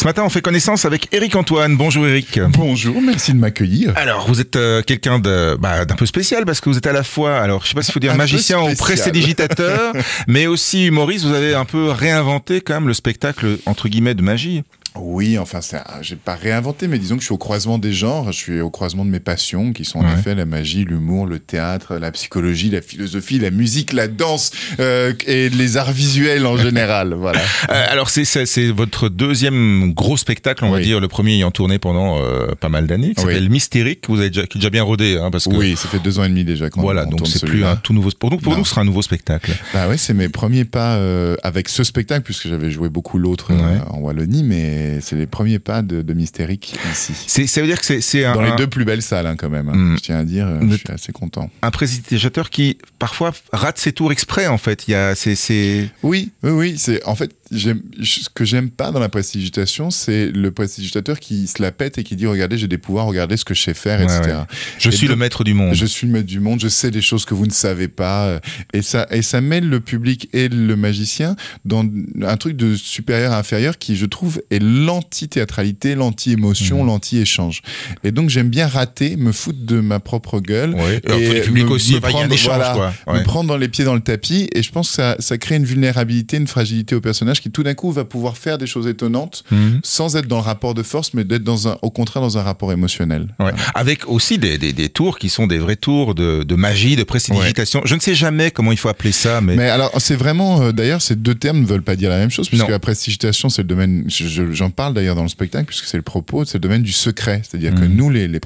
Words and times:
Ce 0.00 0.06
matin, 0.06 0.22
on 0.24 0.30
fait 0.30 0.40
connaissance 0.40 0.86
avec 0.86 1.08
Eric 1.12 1.36
Antoine. 1.36 1.76
Bonjour 1.76 2.06
Eric. 2.06 2.40
Bonjour, 2.40 3.02
merci 3.02 3.34
de 3.34 3.36
m'accueillir. 3.36 3.92
Alors, 3.98 4.26
vous 4.28 4.40
êtes 4.40 4.56
euh, 4.56 4.80
quelqu'un 4.80 5.18
de, 5.18 5.58
bah, 5.60 5.84
d'un 5.84 5.94
peu 5.94 6.06
spécial 6.06 6.46
parce 6.46 6.62
que 6.62 6.70
vous 6.70 6.78
êtes 6.78 6.86
à 6.86 6.94
la 6.94 7.02
fois, 7.02 7.36
alors 7.38 7.64
je 7.64 7.68
sais 7.68 7.74
pas 7.74 7.82
s'il 7.82 7.92
faut 7.92 8.00
dire 8.00 8.12
Un 8.12 8.16
magicien 8.16 8.62
ou 8.62 8.74
prestidigitateur, 8.76 9.92
mais 10.26 10.46
aussi 10.46 10.86
humoriste. 10.86 11.26
Vous 11.26 11.34
avez 11.34 11.54
un 11.54 11.66
peu 11.66 11.90
réinventé 11.90 12.62
quand 12.62 12.72
même 12.72 12.88
le 12.88 12.94
spectacle 12.94 13.58
entre 13.66 13.88
guillemets 13.90 14.14
de 14.14 14.22
magie. 14.22 14.62
Oui, 14.96 15.38
enfin, 15.38 15.60
j'ai 16.02 16.16
pas 16.16 16.34
réinventé, 16.34 16.88
mais 16.88 16.98
disons 16.98 17.14
que 17.14 17.20
je 17.20 17.26
suis 17.26 17.34
au 17.34 17.38
croisement 17.38 17.78
des 17.78 17.92
genres. 17.92 18.32
Je 18.32 18.36
suis 18.36 18.60
au 18.60 18.70
croisement 18.70 19.04
de 19.04 19.10
mes 19.10 19.20
passions, 19.20 19.72
qui 19.72 19.84
sont 19.84 20.00
en 20.00 20.04
Ouais. 20.04 20.18
effet 20.18 20.34
la 20.34 20.46
magie, 20.46 20.84
l'humour, 20.84 21.26
le 21.26 21.38
théâtre, 21.38 21.96
la 21.96 22.10
psychologie, 22.10 22.70
la 22.70 22.82
philosophie, 22.82 23.38
la 23.38 23.50
musique, 23.50 23.92
la 23.92 24.08
danse 24.08 24.50
euh, 24.80 25.12
et 25.26 25.48
les 25.48 25.76
arts 25.76 25.92
visuels 25.92 26.44
en 26.46 26.56
général. 26.56 27.14
Voilà. 27.20 27.40
Euh, 27.70 27.84
alors 27.90 28.08
c'est, 28.10 28.24
votre 28.70 29.08
deuxième 29.08 29.92
gros 29.92 30.16
spectacle, 30.16 30.64
on 30.64 30.70
va 30.70 30.78
Oui. 30.78 30.82
dire, 30.84 31.00
le 31.00 31.08
premier 31.08 31.34
ayant 31.34 31.50
tourné 31.50 31.78
pendant 31.78 32.18
euh, 32.20 32.54
pas 32.58 32.68
mal 32.68 32.86
d'années, 32.86 33.14
qui 33.14 33.24
Oui. 33.24 33.34
s'appelle 33.34 33.50
Mystérique. 33.50 34.04
Vous 34.08 34.18
avez 34.18 34.30
déjà, 34.30 34.46
qui 34.46 34.58
est 34.58 34.60
déjà 34.60 34.70
bien 34.70 34.82
rodé, 34.82 35.18
hein, 35.18 35.30
parce 35.30 35.44
que 35.46 35.54
Oui, 35.54 35.76
ça 35.76 35.88
fait 35.88 35.98
deux 36.00 36.18
ans 36.18 36.24
et 36.24 36.28
demi 36.28 36.44
déjà 36.44 36.68
qu'on 36.70 36.80
voilà, 36.80 37.04
on 37.06 37.10
donc 37.10 37.28
c'est 37.28 37.44
plus 37.46 37.64
un 37.64 37.76
tout 37.76 37.92
nouveau. 37.92 38.10
Pour 38.18 38.30
nous, 38.30 38.38
pour 38.38 38.52
Non. 38.52 38.58
nous, 38.60 38.64
ce 38.64 38.70
sera 38.70 38.80
un 38.80 38.84
nouveau 38.84 39.02
spectacle. 39.02 39.52
Bah 39.72 39.88
ouais, 39.88 39.96
c'est 39.98 40.14
mes 40.14 40.28
premiers 40.28 40.64
pas 40.64 40.98
avec 41.44 41.68
ce 41.68 41.84
spectacle, 41.84 42.22
puisque 42.22 42.48
j'avais 42.48 42.70
joué 42.70 42.88
beaucoup 42.88 43.18
l'autre 43.18 43.52
Ouais. 43.52 43.78
en 43.90 43.98
Wallonie, 43.98 44.42
mais 44.42 44.79
c'est 45.00 45.16
les 45.16 45.26
premiers 45.26 45.58
pas 45.58 45.82
de, 45.82 46.02
de 46.02 46.14
Mystérique 46.14 46.74
ici. 46.92 47.14
Ça 47.48 47.60
veut 47.60 47.66
dire 47.66 47.80
que 47.80 48.00
c'est, 48.00 48.24
un, 48.24 48.34
Dans 48.34 48.42
les 48.42 48.50
un- 48.50 48.56
deux 48.56 48.66
plus 48.66 48.84
belles 48.84 49.02
salles, 49.02 49.26
hein, 49.26 49.36
quand 49.36 49.50
même. 49.50 49.68
hein. 49.68 49.76
Mm. 49.76 49.96
Je 49.96 50.02
tiens 50.02 50.18
à 50.18 50.24
dire, 50.24 50.46
euh, 50.46 50.60
je 50.70 50.76
suis 50.76 50.90
assez 50.90 51.12
content. 51.12 51.50
un 51.62 51.70
prestidigitateur 51.70 52.50
qui 52.50 52.78
parfois 52.98 53.32
rate 53.52 53.78
ses 53.78 53.92
tours 53.92 54.12
exprès 54.12 54.46
en 54.46 54.58
fait. 54.58 54.88
Il 54.88 54.92
y 54.92 54.94
a, 54.94 55.14
c'est... 55.14 55.88
Oui, 56.02 56.30
oui, 56.42 56.50
oui. 56.50 56.74
C'est 56.78 57.04
en 57.04 57.14
fait, 57.14 57.30
ce 57.52 58.28
que 58.32 58.44
j'aime 58.44 58.70
pas 58.70 58.90
dans 58.92 59.00
la 59.00 59.08
prestidigitation, 59.08 59.90
c'est 59.90 60.26
le 60.30 60.50
prestidigitateur 60.50 61.18
qui 61.18 61.46
se 61.46 61.60
la 61.62 61.72
pète 61.72 61.98
et 61.98 62.04
qui 62.04 62.16
dit 62.16 62.26
regardez, 62.26 62.58
j'ai 62.58 62.68
des 62.68 62.78
pouvoirs, 62.78 63.06
regardez 63.06 63.36
ce 63.36 63.44
que 63.44 63.54
je 63.54 63.62
sais 63.62 63.74
faire, 63.74 64.00
etc. 64.00 64.20
ouais. 64.26 64.34
Je 64.78 64.88
Et 64.88 64.92
suis 64.92 65.08
le 65.08 65.16
maître 65.16 65.44
du 65.44 65.54
monde. 65.54 65.74
Je 65.74 65.86
suis 65.86 66.06
le 66.06 66.12
maître 66.12 66.26
du 66.26 66.40
monde, 66.40 66.60
je 66.60 66.68
sais 66.68 66.90
des 66.90 67.02
choses 67.02 67.24
que 67.24 67.34
vous 67.34 67.46
ne 67.46 67.52
savez 67.52 67.88
pas, 67.88 68.26
euh, 68.26 68.40
et 68.72 68.82
ça 68.82 69.06
et 69.10 69.22
ça 69.22 69.40
mêle 69.40 69.68
le 69.68 69.80
public 69.80 70.28
et 70.32 70.48
le 70.48 70.76
magicien 70.76 71.36
dans 71.64 71.84
un 72.22 72.36
truc 72.36 72.56
de 72.56 72.74
supérieur 72.76 73.32
à 73.32 73.38
inférieur 73.38 73.78
qui, 73.78 73.96
je 73.96 74.06
trouve, 74.06 74.40
est 74.50 74.58
l'anti-théâtralité, 74.70 75.94
l'anti-émotion, 75.94 76.80
Mhm. 76.80 76.86
l'anti-échange. 76.86 77.62
Et 78.04 78.12
donc 78.12 78.30
j'aime 78.30 78.48
bien 78.48 78.66
rater, 78.66 79.16
me 79.16 79.32
foutre 79.32 79.58
de 79.62 79.80
ma 79.80 80.00
propre 80.00 80.40
gueule. 80.40 80.74
Ouais. 80.74 81.00
Et 81.18 81.40
public 81.40 81.64
me- 81.66 81.70
aussi. 81.72 81.92
me 81.94 81.98
Enfin, 81.98 82.08
il 82.08 82.12
y 82.12 82.16
a 82.16 82.18
un 82.18 82.20
prendre, 82.20 82.34
échange, 82.34 82.46
voilà, 82.56 82.72
quoi. 82.74 83.14
me 83.14 83.18
Ouais. 83.18 83.24
prendre 83.24 83.48
dans 83.48 83.56
les 83.56 83.68
pieds 83.68 83.84
dans 83.84 83.94
le 83.94 84.00
tapis 84.00 84.48
et 84.54 84.62
je 84.62 84.70
pense 84.70 84.88
que 84.88 84.94
ça, 84.94 85.16
ça 85.18 85.38
crée 85.38 85.56
une 85.56 85.64
vulnérabilité, 85.64 86.36
une 86.36 86.46
fragilité 86.46 86.94
au 86.94 87.00
personnage 87.00 87.40
qui 87.40 87.50
tout 87.50 87.62
d'un 87.62 87.74
coup 87.74 87.90
va 87.92 88.04
pouvoir 88.04 88.36
faire 88.36 88.58
des 88.58 88.66
choses 88.66 88.86
étonnantes 88.86 89.44
Mhm. 89.50 89.80
sans 89.82 90.16
être 90.16 90.26
dans 90.26 90.36
le 90.36 90.42
rapport 90.42 90.74
de 90.74 90.82
force 90.82 91.14
mais 91.14 91.24
d'être 91.24 91.44
dans 91.44 91.68
un, 91.68 91.76
au 91.82 91.90
contraire 91.90 92.22
dans 92.22 92.38
un 92.38 92.42
rapport 92.42 92.72
émotionnel. 92.72 93.28
Ouais. 93.38 93.52
Avec 93.74 94.08
aussi 94.08 94.38
des, 94.38 94.58
des, 94.58 94.72
des 94.72 94.88
tours 94.88 95.18
qui 95.18 95.28
sont 95.28 95.46
des 95.46 95.58
vrais 95.58 95.76
tours 95.76 96.14
de, 96.14 96.42
de 96.44 96.54
magie, 96.54 96.96
de 96.96 97.02
prestidigitation. 97.04 97.82
Je 97.84 97.94
ne 97.94 98.00
sais 98.00 98.14
jamais 98.14 98.50
comment 98.50 98.72
il 98.72 98.78
faut 98.78 98.88
appeler 98.88 99.12
ça, 99.12 99.40
mais, 99.40 99.56
Mais 99.56 99.68
alors 99.68 99.90
c'est 99.98 100.16
vraiment 100.16 100.62
euh, 100.62 100.72
d'ailleurs 100.72 101.02
ces 101.02 101.16
deux 101.16 101.34
termes 101.34 101.60
ne 101.60 101.66
veulent 101.66 101.82
pas 101.82 101.96
dire 101.96 102.10
la 102.10 102.18
même 102.18 102.30
chose 102.30 102.48
puisque 102.48 102.64
Non. 102.64 102.70
la 102.70 102.78
prestidigitation 102.78 103.48
c'est 103.48 103.62
le 103.62 103.68
domaine 103.68 104.04
je- 104.08 104.26
je- 104.26 104.52
j'en 104.60 104.70
parle 104.70 104.94
d'ailleurs 104.94 105.16
dans 105.16 105.22
le 105.24 105.28
spectacle 105.28 105.66
puisque 105.66 105.86
c'est 105.86 105.96
le 105.96 106.02
propos 106.02 106.44
c'est 106.44 106.54
le 106.58 106.60
domaine 106.60 106.82
du 106.82 106.92
secret 106.92 107.42
c'est-à-dire 107.48 107.74
que 107.74 107.80
Mhm. 107.80 107.94
nous 107.96 108.10
les, 108.10 108.28
les 108.28 108.38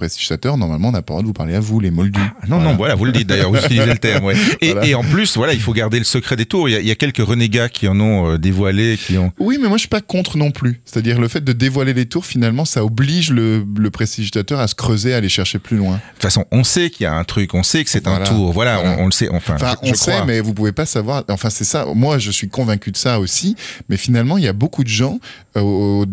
normalement 0.57 0.89
on 0.89 0.93
n'a 0.93 1.03
pas 1.03 1.13
le 1.15 1.15
droit 1.15 1.23
de 1.23 1.27
vous 1.27 1.33
parler 1.33 1.55
à 1.55 1.61
vous 1.61 1.81
les 1.81 1.91
moldus. 1.91 2.21
Ah, 2.21 2.47
non, 2.49 2.61
non, 2.61 2.75
voilà, 2.77 2.95
vous 2.95 3.05
le 3.05 3.13
dites 3.13 3.27
d'ailleurs, 3.29 3.51
vous 3.51 3.57
utilisez 3.65 3.87
le 3.87 3.99
terme. 3.99 4.25
Ouais. 4.25 4.35
Et, 4.61 4.73
Voilà. 4.73 4.87
et 4.87 4.95
en 4.95 5.03
plus, 5.03 5.37
voilà, 5.37 5.53
il 5.55 5.61
faut 5.61 5.73
garder 5.73 5.99
le 5.99 6.05
secret 6.05 6.37
des 6.37 6.47
tours. 6.47 6.69
Il 6.69 6.73
y 6.73 6.77
a, 6.77 6.81
il 6.81 6.87
y 6.87 6.91
a 6.91 6.95
quelques 6.95 7.19
renégats 7.27 7.69
qui 7.69 7.89
en 7.89 7.99
ont 8.01 8.33
euh, 8.33 8.39
dévoilé, 8.39 8.99
qui 8.99 9.17
ont. 9.19 9.33
Oui, 9.39 9.59
mais 9.61 9.69
moi 9.69 9.77
je 9.77 9.81
suis 9.81 9.89
pas 9.89 10.01
contre 10.01 10.37
non 10.37 10.51
plus. 10.51 10.81
C'est-à-dire 10.85 11.21
le 11.21 11.29
fait 11.29 11.43
de 11.43 11.53
dévoiler 11.53 11.93
les 11.95 12.07
tours, 12.07 12.25
finalement, 12.27 12.65
ça 12.65 12.85
oblige 12.85 13.31
le, 13.31 13.65
le 13.79 13.91
prestidigitateur 13.91 14.61
à 14.61 14.69
se 14.69 14.75
creuser, 14.75 15.15
à 15.15 15.19
aller 15.19 15.29
chercher 15.29 15.59
plus 15.59 15.77
loin. 15.77 15.95
De 15.95 16.01
toute 16.15 16.23
façon, 16.23 16.45
on 16.53 16.65
sait 16.65 16.91
qu'il 16.91 17.05
y 17.05 17.07
a 17.07 17.15
un 17.15 17.25
truc, 17.25 17.55
on 17.55 17.63
sait 17.63 17.83
que 17.85 17.91
c'est 17.91 18.07
un 18.07 18.21
tour. 18.21 18.53
Voilà, 18.53 18.79
Voilà. 18.79 18.97
On, 18.99 19.05
on 19.05 19.07
le 19.07 19.13
sait. 19.13 19.29
Enfin, 19.31 19.55
Enfin, 19.55 19.75
je, 19.83 19.89
on 19.91 19.93
je 19.95 19.99
sait, 19.99 20.13
crois. 20.13 20.25
mais 20.27 20.41
vous 20.41 20.53
pouvez 20.55 20.73
pas 20.73 20.87
savoir. 20.87 21.25
Enfin, 21.31 21.51
c'est 21.51 21.65
ça. 21.65 21.87
Moi, 21.95 22.19
je 22.19 22.31
suis 22.31 22.49
convaincu 22.49 22.91
de 22.93 22.97
ça 22.97 23.19
aussi. 23.21 23.57
Mais 23.89 23.97
finalement, 23.97 24.37
il 24.39 24.45
y 24.45 24.49
a 24.49 24.53
beaucoup 24.53 24.85
de 24.85 24.89
gens 24.89 25.19
euh, 25.57 26.04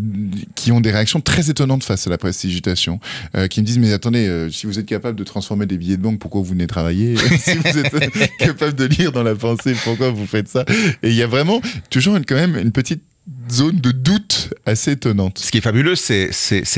qui 0.55 0.71
ont 0.71 0.81
des 0.81 0.91
réactions 0.91 1.21
très 1.21 1.49
étonnantes 1.49 1.83
face 1.83 2.07
à 2.07 2.09
la 2.09 2.17
prestidigitation, 2.17 2.99
euh, 3.35 3.47
qui 3.47 3.61
me 3.61 3.65
disent 3.65 3.79
mais 3.79 3.93
attendez, 3.93 4.27
euh, 4.27 4.49
si 4.49 4.65
vous 4.67 4.79
êtes 4.79 4.85
capable 4.85 5.17
de 5.17 5.23
transformer 5.23 5.65
des 5.65 5.77
billets 5.77 5.97
de 5.97 6.01
banque, 6.01 6.19
pourquoi 6.19 6.41
vous 6.41 6.47
venez 6.49 6.67
travailler? 6.67 7.15
Si 7.39 7.53
vous 7.57 7.77
êtes 7.77 8.11
capable 8.37 8.73
de 8.75 8.85
lire 8.85 9.11
dans 9.11 9.23
la 9.23 9.35
pensée, 9.35 9.73
pourquoi 9.83 10.09
vous 10.11 10.25
faites 10.25 10.47
ça? 10.47 10.65
Et 11.03 11.09
il 11.09 11.15
y 11.15 11.23
a 11.23 11.27
vraiment 11.27 11.61
toujours 11.89 12.15
une- 12.15 12.25
quand 12.25 12.35
même 12.35 12.57
une 12.57 12.71
petite 12.71 13.01
zone 13.49 13.79
de 13.79 13.91
doute 13.91 14.53
assez 14.65 14.91
étonnante. 14.93 15.37
Ce 15.39 15.51
qui 15.51 15.57
est 15.59 15.61
fabuleux, 15.61 15.95
c'est 15.95 16.31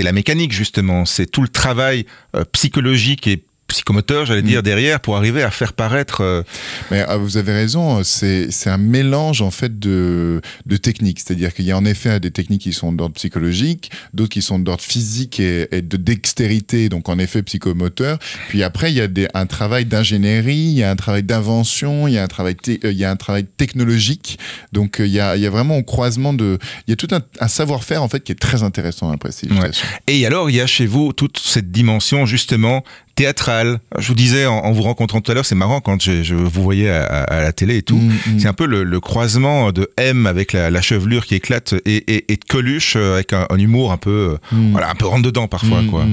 la 0.04 0.12
mécanique 0.12 0.52
justement. 0.52 1.06
C'est 1.06 1.26
tout 1.26 1.42
le 1.42 1.48
travail 1.48 2.06
euh, 2.36 2.44
psychologique 2.52 3.28
et 3.28 3.44
psychomoteur, 3.74 4.26
j'allais 4.26 4.42
Mm. 4.42 4.48
dire 4.48 4.64
derrière, 4.64 5.00
pour 5.00 5.18
arriver 5.18 5.44
à 5.44 5.52
faire 5.52 5.74
paraître. 5.74 6.22
euh, 6.22 6.44
Mais 6.92 7.04
ah, 7.08 7.18
vous 7.18 7.38
avez 7.38 7.54
raison, 7.54 8.04
c'est 8.04 8.50
un 8.68 8.78
mélange 8.78 9.42
en 9.42 9.52
fait 9.52 9.80
de, 9.80 10.42
de 10.66 10.78
techniques. 10.78 11.20
C'est-à-dire 11.20 11.54
qu'il 11.54 11.66
y 11.66 11.72
a 11.72 11.78
en 11.78 11.86
effet 11.86 12.20
des 12.20 12.32
techniques 12.32 12.62
qui 12.62 12.74
sont 12.74 12.92
d'ordre 12.92 13.16
psychologique, 13.16 13.92
d'autres 14.14 14.30
qui 14.32 14.42
sont 14.42 14.60
d'ordre 14.60 14.84
physique 14.84 15.40
et, 15.40 15.68
et 15.76 15.82
de 15.82 15.98
dextérité, 15.98 16.90
donc 16.90 17.10
en 17.10 17.18
effet 17.20 17.42
psychomoteur. 17.44 18.18
Puis 18.50 18.64
après, 18.64 18.92
il 18.92 18.98
y 18.98 19.02
a 19.02 19.08
des, 19.08 19.28
un 19.34 19.46
travail 19.46 19.86
d'ingénierie, 19.86 20.56
il 20.74 20.78
y 20.78 20.84
a 20.84 20.92
un 20.92 20.96
travail 20.96 21.24
d'invention, 21.24 22.08
il 22.08 22.14
y 22.14 22.18
a 22.18 22.24
un 22.24 22.28
travail, 22.28 22.56
euh, 22.70 22.92
il 22.92 22.98
y 22.98 23.06
a 23.06 23.12
un 23.12 23.16
travail 23.16 23.46
technologique. 23.58 24.38
Donc 24.72 25.00
euh, 25.00 25.08
il 25.08 25.14
y 25.14 25.20
a, 25.20 25.36
il 25.36 25.42
y 25.42 25.48
a 25.48 25.50
vraiment 25.50 25.78
au 25.78 25.84
croisement 25.84 26.34
de... 26.34 26.58
Il 26.88 26.92
y 26.92 26.94
a 26.94 26.98
tout 27.04 27.10
un, 27.12 27.22
un 27.40 27.48
savoir-faire 27.48 28.02
en 28.04 28.10
fait 28.10 28.22
qui 28.24 28.32
est 28.32 28.40
très 28.48 28.62
intéressant 28.64 29.10
la 29.12 29.18
prestidigitation. 29.18 29.86
Et 30.08 30.26
alors, 30.26 30.50
il 30.50 30.56
y 30.56 30.62
a 30.62 30.68
chez 30.68 30.86
vous 30.86 31.14
toute 31.14 31.38
cette 31.38 31.72
dimension 31.72 32.26
justement 32.26 32.84
théâtrale. 33.16 33.63
Je 34.00 34.08
vous 34.08 34.16
disais 34.16 34.46
en, 34.46 34.58
en 34.58 34.72
vous 34.72 34.82
rencontrant 34.84 35.22
tout 35.22 35.32
à 35.32 35.36
l'heure, 35.36 35.46
c'est 35.46 35.56
marrant 35.56 35.82
quand 35.82 36.02
je, 36.02 36.24
je 36.24 36.36
vous 36.36 36.62
voyais 36.64 36.90
à, 36.90 37.42
la 37.42 37.52
télé 37.54 37.78
et 37.78 37.82
tout. 37.82 37.98
Mm, 37.98 38.12
mm. 38.36 38.40
C'est 38.40 38.48
un 38.48 38.54
peu 38.54 38.66
le, 38.66 38.84
le 38.84 39.00
croisement 39.00 39.72
de 39.72 39.90
M 39.98 40.26
avec 40.28 40.54
la, 40.54 40.70
la 40.70 40.82
chevelure 40.82 41.26
qui 41.26 41.36
éclate 41.36 41.74
et, 41.86 41.96
et, 41.96 42.32
et 42.34 42.38
de 42.38 42.44
Coluche 42.46 42.94
euh, 42.96 43.16
avec 43.16 43.34
un, 43.34 43.46
un 43.50 43.58
humour 43.58 43.92
un 43.92 43.98
peu, 43.98 44.10
euh, 44.34 44.38
Mm. 44.52 44.72
voilà, 44.72 44.90
un 44.90 44.96
peu 44.96 45.06
rentre 45.06 45.24
dedans 45.24 45.48
parfois, 45.48 45.82
quoi. 45.90 46.06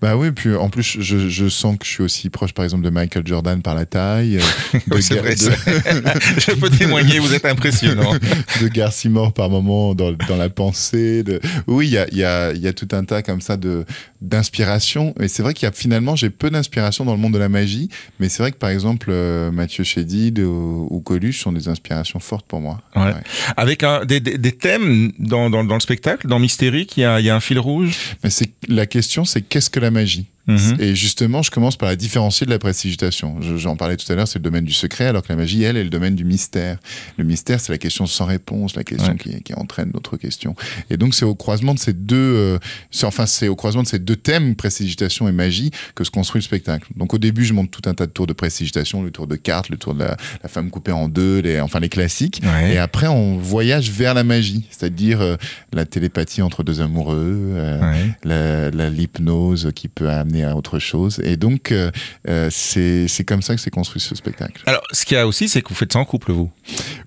Bah 0.00 0.16
oui, 0.16 0.30
puis 0.32 0.54
en 0.54 0.68
plus, 0.68 0.96
je, 1.00 1.28
je 1.28 1.48
sens 1.48 1.76
que 1.78 1.84
je 1.86 1.90
suis 1.90 2.02
aussi 2.02 2.30
proche, 2.30 2.52
par 2.52 2.64
exemple, 2.64 2.82
de 2.84 2.90
Michael 2.90 3.26
Jordan 3.26 3.60
par 3.62 3.74
la 3.74 3.84
taille. 3.86 4.38
euh, 4.38 4.78
Oui, 4.90 5.02
c'est 5.02 5.16
vrai, 5.16 5.34
de- 5.34 5.40
je 6.38 6.52
peux 6.52 6.70
témoigner, 6.70 7.18
vous 7.18 7.34
êtes 7.34 7.44
impressionnant. 7.46 8.12
de 8.60 8.68
Garcia 8.68 9.10
Mort 9.10 9.32
par 9.32 9.50
moment 9.50 9.94
dans, 9.94 10.12
dans 10.12 10.36
la 10.36 10.48
pensée. 10.48 11.22
De... 11.22 11.40
Oui, 11.66 11.86
il 11.88 11.92
y 11.92 11.98
a, 11.98 12.06
il 12.10 12.18
y, 12.18 12.24
a, 12.24 12.52
il 12.52 12.60
y 12.60 12.68
a 12.68 12.72
tout 12.72 12.88
un 12.92 13.04
tas 13.04 13.22
comme 13.22 13.40
ça 13.40 13.56
de 13.56 13.84
d'inspiration. 14.20 15.14
Et 15.20 15.28
c'est 15.28 15.42
vrai 15.42 15.52
qu'il 15.54 15.66
y 15.66 15.68
a 15.68 15.72
finalement, 15.72 16.16
j'ai 16.16 16.30
peu 16.30 16.48
d'inspiration 16.48 16.61
dans 17.04 17.12
le 17.12 17.18
monde 17.18 17.34
de 17.34 17.38
la 17.38 17.48
magie, 17.48 17.88
mais 18.18 18.28
c'est 18.28 18.42
vrai 18.42 18.52
que 18.52 18.58
par 18.58 18.70
exemple, 18.70 19.08
euh, 19.10 19.50
Mathieu 19.50 19.84
Chédid 19.84 20.38
ou, 20.38 20.86
ou 20.90 21.00
Coluche 21.00 21.40
sont 21.40 21.52
des 21.52 21.68
inspirations 21.68 22.20
fortes 22.20 22.46
pour 22.46 22.60
moi. 22.60 22.80
Ouais. 22.96 23.12
Avec 23.56 23.82
un, 23.82 24.04
des, 24.04 24.20
des, 24.20 24.38
des 24.38 24.52
thèmes 24.52 25.12
dans, 25.18 25.50
dans, 25.50 25.64
dans 25.64 25.74
le 25.74 25.80
spectacle, 25.80 26.26
dans 26.26 26.38
Mystérique, 26.38 26.96
il 26.96 27.00
y 27.00 27.04
a, 27.04 27.20
il 27.20 27.26
y 27.26 27.30
a 27.30 27.36
un 27.36 27.40
fil 27.40 27.58
rouge? 27.58 27.96
Mais 28.22 28.30
c'est 28.30 28.50
la 28.68 28.86
question, 28.86 29.24
c'est 29.24 29.42
qu'est-ce 29.42 29.70
que 29.70 29.80
la 29.80 29.90
magie? 29.90 30.26
Mhm. 30.48 30.76
Et 30.80 30.94
justement, 30.96 31.42
je 31.42 31.50
commence 31.52 31.76
par 31.76 31.88
la 31.88 31.94
différencier 31.96 32.44
de 32.46 32.50
la 32.50 32.58
prestidigitation. 32.58 33.40
Je- 33.40 33.56
J'en 33.56 33.76
parlais 33.76 33.96
tout 33.96 34.10
à 34.10 34.16
l'heure, 34.16 34.26
c'est 34.26 34.40
le 34.40 34.42
domaine 34.42 34.64
du 34.64 34.72
secret, 34.72 35.06
alors 35.06 35.22
que 35.22 35.28
la 35.28 35.36
magie, 35.36 35.62
elle, 35.62 35.76
est 35.76 35.84
le 35.84 35.90
domaine 35.90 36.16
du 36.16 36.24
mystère. 36.24 36.78
Le 37.16 37.22
mystère, 37.24 37.60
c'est 37.60 37.70
la 37.72 37.78
question 37.78 38.06
sans 38.06 38.24
réponse, 38.24 38.74
la 38.74 38.82
question 38.82 39.12
Ouais. 39.12 39.18
qui, 39.18 39.42
qui 39.42 39.54
entraîne 39.54 39.90
d'autres 39.92 40.16
questions. 40.16 40.56
Et 40.90 40.96
donc, 40.96 41.14
c'est 41.14 41.24
au 41.24 41.34
croisement 41.36 41.74
de 41.74 41.78
ces 41.78 41.92
deux, 41.92 42.16
euh, 42.16 42.58
enfin, 43.04 43.26
c'est 43.26 43.46
au 43.46 43.54
croisement 43.54 43.82
de 43.84 43.88
ces 43.88 44.00
deux 44.00 44.16
thèmes, 44.16 44.56
prestidigitation 44.56 45.28
et 45.28 45.32
magie, 45.32 45.70
que 45.94 46.02
se 46.02 46.10
construit 46.10 46.40
le 46.40 46.44
spectacle. 46.44 46.88
Donc, 46.96 47.14
au 47.14 47.18
début, 47.18 47.44
je 47.44 47.52
monte 47.52 47.70
tout 47.70 47.88
un 47.88 47.94
tas 47.94 48.06
de 48.06 48.10
tours 48.12 48.26
de 48.26 48.32
prestidigitation, 48.32 49.02
le 49.02 49.12
tour 49.12 49.28
de 49.28 49.36
cartes, 49.36 49.68
le 49.68 49.76
tour 49.76 49.94
de 49.94 50.00
la, 50.00 50.16
la 50.42 50.48
femme 50.48 50.70
coupée 50.70 50.92
en 50.92 51.08
deux, 51.08 51.38
les, 51.40 51.60
enfin, 51.60 51.78
les 51.78 51.88
classiques. 51.88 52.40
Ouais. 52.42 52.74
Et 52.74 52.78
après, 52.78 53.06
on 53.06 53.36
voyage 53.36 53.90
vers 53.90 54.14
la 54.14 54.24
magie, 54.24 54.64
c'est-à-dire 54.70 55.20
euh, 55.20 55.36
la 55.72 55.84
télépathie 55.84 56.42
entre 56.42 56.64
deux 56.64 56.80
amoureux, 56.80 57.52
euh, 57.54 57.80
Ouais. 58.24 58.90
l'hypnose 58.90 59.70
qui 59.74 59.88
peut 59.88 60.08
amener 60.10 60.31
à 60.40 60.56
autre 60.56 60.78
chose. 60.78 61.20
Et 61.24 61.36
donc, 61.36 61.70
euh, 61.70 61.90
euh, 62.28 62.48
c'est 62.50 63.06
c'est 63.08 63.24
comme 63.24 63.42
ça 63.42 63.54
que 63.54 63.60
s'est 63.60 63.70
construit 63.70 64.00
ce 64.00 64.14
spectacle. 64.14 64.62
Alors, 64.66 64.82
ce 64.92 65.04
qu'il 65.04 65.16
y 65.16 65.20
a 65.20 65.26
aussi, 65.26 65.48
c'est 65.48 65.60
que 65.60 65.68
vous 65.68 65.74
faites 65.74 65.92
ça 65.92 65.98
en 65.98 66.04
couple, 66.04 66.32
vous? 66.32 66.50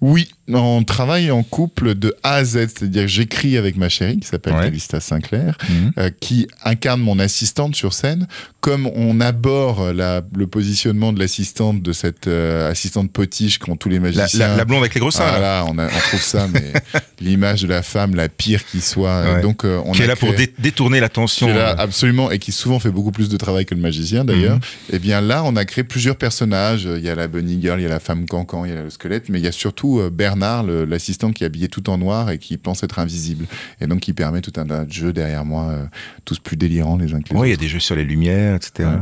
Oui, 0.01 0.29
on 0.47 0.83
travaille 0.83 1.31
en 1.31 1.41
couple 1.43 1.95
de 1.95 2.15
A 2.23 2.35
à 2.35 2.43
Z, 2.43 2.53
c'est-à-dire 2.77 3.07
j'écris 3.07 3.57
avec 3.57 3.77
ma 3.77 3.89
chérie 3.89 4.19
qui 4.19 4.27
s'appelle 4.27 4.53
Ouais. 4.53 4.65
Calista 4.65 4.99
Sinclair, 4.99 5.57
Mhm. 5.69 5.91
euh, 5.97 6.09
qui 6.19 6.47
incarne 6.63 7.01
mon 7.01 7.17
assistante 7.19 7.75
sur 7.75 7.93
scène. 7.93 8.27
Comme 8.61 8.87
on 8.95 9.21
aborde 9.21 9.95
la, 9.95 10.21
le 10.35 10.47
positionnement 10.47 11.13
de 11.13 11.19
l'assistante, 11.19 11.81
de 11.83 11.93
cette 11.93 12.27
euh, 12.27 12.69
assistante 12.71 13.11
potiche 13.11 13.59
qu'ont 13.59 13.75
tous 13.75 13.89
les 13.89 13.95
La, 13.97 14.01
magiciens. 14.01 14.47
la, 14.47 14.55
la 14.57 14.65
blonde 14.65 14.79
avec 14.81 14.93
les 14.95 14.99
gros 14.99 15.11
seins, 15.11 15.23
Ah 15.35 15.39
là, 15.39 15.65
on, 15.67 15.77
a- 15.77 15.85
on 15.85 15.99
trouve 16.09 16.21
ça, 16.21 16.47
mais 16.51 16.73
l'image 17.21 17.61
de 17.61 17.67
la 17.67 17.83
femme 17.83 18.15
la 18.15 18.27
pire 18.29 18.65
qui 18.65 18.81
soit. 18.81 19.23
Ouais. 19.35 19.41
Donc, 19.41 19.65
euh, 19.65 19.81
on 19.85 19.91
qui 19.91 20.01
a 20.01 20.05
est 20.05 20.07
là 20.07 20.15
pour 20.15 20.33
dé- 20.33 20.51
détourner 20.59 20.99
l'attention. 20.99 21.47
qui 21.47 21.53
est 21.53 21.55
là, 21.57 21.75
absolument, 21.77 22.31
et 22.31 22.39
qui 22.39 22.51
souvent 22.51 22.79
fait 22.79 22.89
beaucoup 22.91 23.11
plus 23.11 23.29
de 23.29 23.37
travail 23.37 23.65
que 23.65 23.75
le 23.75 23.81
magicien 23.81 24.25
d'ailleurs. 24.25 24.55
Mhm. 24.57 24.95
Et 24.95 24.99
bien 24.99 25.21
là, 25.21 25.43
on 25.43 25.55
a 25.55 25.65
créé 25.65 25.83
plusieurs 25.83 26.15
personnages. 26.15 26.87
Il 26.91 27.03
y 27.03 27.09
a 27.09 27.15
la 27.15 27.27
bunny 27.27 27.59
girl, 27.61 27.79
il 27.79 27.83
y 27.83 27.87
a 27.87 27.89
la 27.89 27.99
femme 27.99 28.25
cancan, 28.27 28.65
il 28.65 28.73
y 28.73 28.75
a 28.75 28.81
le 28.81 28.89
squelette, 28.89 29.29
mais 29.29 29.39
il 29.39 29.45
y 29.45 29.47
a 29.47 29.51
surtout 29.51 30.01
Bernard 30.11 30.34
Bernard, 30.35 30.63
l'assistant 30.63 31.31
qui 31.31 31.43
est 31.43 31.47
habillé 31.47 31.67
tout 31.67 31.89
en 31.89 31.97
noir 31.97 32.29
et 32.29 32.37
qui 32.37 32.57
pense 32.57 32.83
être 32.83 32.99
invisible. 32.99 33.45
Et 33.81 33.87
donc, 33.87 34.01
qui 34.01 34.13
permet 34.13 34.41
tout 34.41 34.53
un 34.57 34.65
tas 34.65 34.85
de 34.85 34.91
jeux 34.91 35.13
derrière 35.13 35.45
moi, 35.45 35.69
euh, 35.69 35.85
tous 36.25 36.39
plus 36.39 36.57
délirants 36.57 36.97
les 36.97 37.13
uns 37.13 37.21
que 37.21 37.33
les 37.33 37.39
Oui, 37.39 37.47
il 37.47 37.49
y 37.49 37.53
a 37.53 37.55
autres. 37.55 37.61
des 37.61 37.67
jeux 37.69 37.79
sur 37.79 37.95
les 37.95 38.03
lumières, 38.03 38.55
etc. 38.55 38.89
Ouais. 38.89 38.95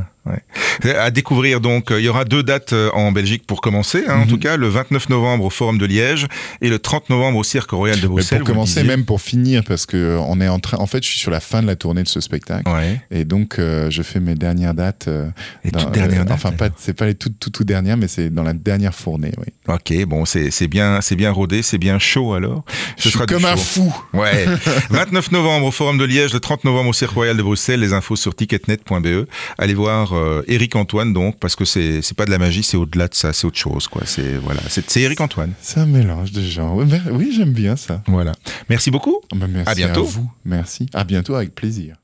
À 0.95 1.11
découvrir 1.11 1.59
donc, 1.61 1.91
euh, 1.91 1.99
il 1.99 2.05
y 2.05 2.09
aura 2.09 2.25
deux 2.25 2.41
dates 2.43 2.73
euh, 2.73 2.89
en 2.93 3.11
Belgique 3.11 3.45
pour 3.45 3.61
commencer, 3.61 4.03
hein, 4.07 4.15
en 4.15 4.19
Mhm. 4.21 4.27
tout 4.27 4.37
cas, 4.39 4.57
le 4.57 4.67
29 4.69 5.09
novembre 5.09 5.45
au 5.45 5.49
Forum 5.49 5.77
de 5.77 5.85
Liège 5.85 6.27
et 6.61 6.69
le 6.69 6.79
30 6.79 7.09
novembre 7.09 7.37
au 7.37 7.43
Cirque 7.43 7.71
Royal 7.71 7.97
de 7.97 8.01
Mais 8.03 8.07
Bruxelles. 8.07 8.39
pour 8.39 8.47
vous 8.47 8.51
le 8.53 8.55
commencer, 8.55 8.83
même 8.83 9.05
pour 9.05 9.21
finir, 9.21 9.63
parce 9.67 9.85
que 9.85 9.97
euh, 9.97 10.19
on 10.19 10.39
est 10.41 10.47
en 10.47 10.59
train. 10.59 10.77
En 10.77 10.87
fait, 10.87 11.03
je 11.03 11.09
suis 11.09 11.19
sur 11.19 11.29
la 11.29 11.39
fin 11.41 11.61
de 11.61 11.67
la 11.67 11.75
tournée 11.75 12.03
de 12.03 12.07
ce 12.07 12.21
spectacle, 12.21 12.67
Ouais. 12.69 12.99
et 13.11 13.25
donc 13.25 13.59
euh, 13.59 13.89
je 13.91 14.01
fais 14.01 14.19
mes 14.19 14.35
dernières 14.35 14.73
dates. 14.73 15.07
euh, 15.09 15.27
Les 15.63 15.71
dans- 15.71 15.79
toutes 15.81 15.91
dernières 15.91 16.21
euh, 16.21 16.25
dates. 16.25 16.33
Enfin, 16.33 16.51
pas, 16.53 16.69
c'est 16.77 16.93
pas 16.93 17.05
les 17.05 17.15
toutes 17.15 17.37
toutes 17.39 17.53
toutes 17.53 17.67
dernières, 17.67 17.97
mais 17.97 18.07
c'est 18.07 18.29
dans 18.29 18.43
la 18.43 18.53
dernière 18.53 18.95
fournée. 18.95 19.31
Oui. 19.37 19.53
Ok, 19.67 20.05
bon, 20.05 20.25
c'est 20.25 20.67
bien, 20.67 21.01
c'est 21.01 21.15
bien 21.15 21.31
rodé, 21.31 21.61
c'est 21.61 21.77
bien 21.77 21.99
chaud 21.99 22.33
alors. 22.33 22.63
Je 22.97 23.03
suis 23.03 23.11
sera 23.11 23.25
du 23.25 23.33
comme 23.33 23.45
un 23.45 23.57
fou. 23.57 23.93
Ouais. 24.13 24.45
29 24.89 25.31
novembre 25.31 25.67
au 25.67 25.71
Forum 25.71 25.97
de 25.97 26.05
Liège, 26.05 26.33
le 26.33 26.39
30 26.39 26.63
novembre 26.63 26.89
au 26.89 26.93
Cirque 26.93 27.13
Royal 27.13 27.37
de 27.37 27.43
Bruxelles. 27.43 27.79
Les 27.81 27.93
infos 27.93 28.15
sur 28.15 28.33
ticketnet.be. 28.35 29.27
Allez 29.57 29.73
voir 29.73 30.12
euh, 30.15 30.43
Eric 30.47 30.75
Antoine 30.75 31.13
donc, 31.13 31.39
parce 31.39 31.55
que 31.55 31.65
c'est 31.65 32.01
c'est 32.01 32.15
pas 32.15 32.25
de 32.25 32.31
la 32.31 32.37
magie, 32.37 32.63
c'est 32.63 32.77
au-delà 32.77 33.07
de 33.07 33.13
ça, 33.15 33.33
c'est 33.33 33.45
autre 33.47 33.57
chose 33.57 33.87
quoi. 33.87 34.03
C'est 34.05 34.35
voilà, 34.37 34.61
c'est 34.69 34.97
Eric 35.01 35.19
Antoine. 35.21 35.53
C'est 35.61 35.79
un 35.79 35.85
mélange 35.85 36.31
de 36.31 36.41
genres. 36.41 36.75
Oui, 36.75 36.85
oui, 37.11 37.33
j'aime 37.35 37.53
bien 37.53 37.75
ça. 37.75 38.01
Voilà. 38.07 38.33
Merci 38.69 38.91
beaucoup. 38.91 39.21
Bah, 39.35 39.47
merci 39.49 39.69
À 39.71 39.75
bientôt. 39.75 40.03
vous. 40.03 40.29
Merci. 40.45 40.87
À 40.93 41.03
bientôt 41.03 41.35
avec 41.35 41.55
plaisir. 41.55 41.95